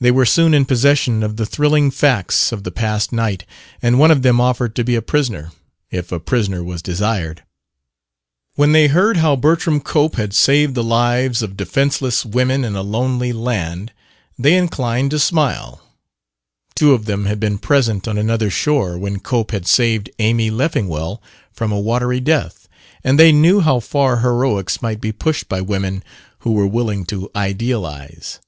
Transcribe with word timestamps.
They 0.00 0.10
were 0.10 0.26
soon 0.26 0.52
in 0.52 0.66
possession 0.66 1.22
of 1.22 1.36
the 1.36 1.46
thrilling 1.46 1.90
facts 1.92 2.50
of 2.52 2.64
the 2.64 2.72
past 2.72 3.10
night, 3.12 3.46
and 3.80 3.98
one 4.00 4.10
of 4.10 4.20
them 4.22 4.38
offered 4.40 4.74
to 4.76 4.84
be 4.84 4.96
a 4.96 5.00
prisoner, 5.00 5.52
if 5.90 6.10
a 6.12 6.18
prisoner 6.20 6.62
was 6.62 6.82
desired. 6.82 7.44
When 8.56 8.72
they 8.72 8.88
heard 8.88 9.18
how 9.18 9.36
Bertram 9.36 9.80
Cope 9.80 10.16
had 10.16 10.34
saved 10.34 10.74
the 10.74 10.82
lives 10.82 11.40
of 11.40 11.56
defenseless 11.56 12.26
women 12.26 12.64
in 12.64 12.74
a 12.76 12.82
lonely 12.82 13.32
land, 13.32 13.92
they 14.36 14.54
inclined 14.56 15.12
to 15.12 15.20
smile. 15.20 15.80
Two 16.74 16.92
of 16.92 17.06
them 17.06 17.24
had 17.26 17.38
been 17.40 17.56
present 17.56 18.06
on 18.08 18.18
another 18.18 18.50
shore 18.50 18.98
when 18.98 19.20
Cope 19.20 19.52
had 19.52 19.66
"saved" 19.68 20.10
Amy 20.18 20.50
Leffingwell 20.50 21.22
from 21.52 21.70
a 21.72 21.80
watery 21.80 22.20
death, 22.20 22.68
and 23.04 23.18
they 23.18 23.30
knew 23.32 23.60
how 23.60 23.78
far 23.80 24.18
heroics 24.18 24.82
might 24.82 25.00
be 25.00 25.12
pushed 25.12 25.48
by 25.48 25.60
women 25.62 26.02
who 26.40 26.52
were 26.52 26.66
willing 26.66 27.06
to 27.06 27.30
idealize. 27.36 28.40